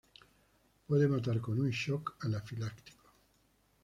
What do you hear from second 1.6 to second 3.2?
"Shock anafiláctico".